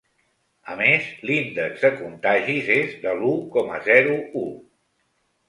A 0.75 0.77
més, 0.77 1.09
l’índex 1.29 1.83
de 1.83 1.91
contagis 1.99 2.73
és 2.77 2.97
de 3.05 3.15
l’u 3.21 3.31
coma 3.59 3.79
zero 3.91 4.19
u. 4.43 4.45